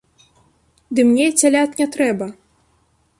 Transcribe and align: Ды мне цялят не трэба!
Ды 0.95 1.05
мне 1.09 1.27
цялят 1.41 1.77
не 1.83 1.87
трэба! 1.97 2.31